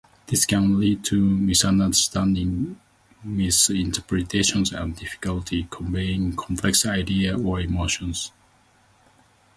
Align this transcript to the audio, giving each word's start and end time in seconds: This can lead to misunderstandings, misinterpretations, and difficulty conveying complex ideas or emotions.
This 0.25 0.47
can 0.47 0.79
lead 0.79 1.03
to 1.05 1.21
misunderstandings, 1.23 2.75
misinterpretations, 3.23 4.71
and 4.71 4.95
difficulty 4.95 5.67
conveying 5.69 6.35
complex 6.35 6.87
ideas 6.87 7.39
or 7.39 7.59
emotions. 7.59 8.31